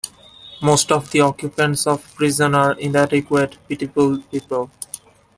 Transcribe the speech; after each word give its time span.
Most 0.63 0.91
of 0.91 1.11
the 1.11 1.19
occupants 1.21 1.85
of 1.85 2.15
prison 2.15 2.55
are 2.55 2.71
inadequate, 2.79 3.59
pitiful 3.69 4.17
people. 4.31 4.71